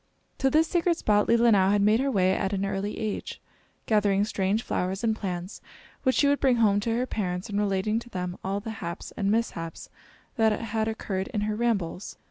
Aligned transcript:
To 0.39 0.49
this 0.49 0.65
sacred 0.67 0.97
spot 0.97 1.27
Leelinau 1.27 1.69
had 1.69 1.81
made 1.83 1.99
her 1.99 2.09
way 2.09 2.33
at 2.33 2.53
an 2.53 2.65
early 2.65 2.97
age, 2.97 3.39
gathering 3.85 4.25
strange 4.25 4.63
flowers 4.63 5.03
and 5.03 5.15
plants, 5.15 5.61
which 6.01 6.15
she 6.15 6.27
would 6.27 6.39
bring 6.39 6.55
home 6.55 6.79
to 6.79 6.95
her 6.97 7.05
parents, 7.05 7.49
and 7.49 7.59
relating 7.59 7.99
to 7.99 8.09
them 8.09 8.35
all 8.43 8.59
the 8.59 8.71
haps 8.81 9.13
and 9.15 9.29
mishaps 9.29 9.91
that 10.37 10.59
had 10.59 10.87
occurred 10.87 11.27
in 11.35 11.41
her 11.41 11.55
rambles. 11.55 12.17